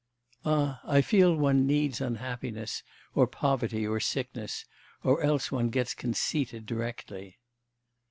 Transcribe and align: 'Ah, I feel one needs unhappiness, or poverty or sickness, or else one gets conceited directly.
'Ah, 0.43 0.81
I 0.83 1.01
feel 1.01 1.35
one 1.35 1.67
needs 1.67 2.01
unhappiness, 2.01 2.81
or 3.13 3.27
poverty 3.27 3.85
or 3.85 3.99
sickness, 3.99 4.65
or 5.03 5.21
else 5.21 5.51
one 5.51 5.69
gets 5.69 5.93
conceited 5.93 6.65
directly. 6.65 7.37